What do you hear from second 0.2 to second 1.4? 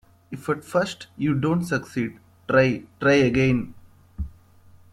If at first you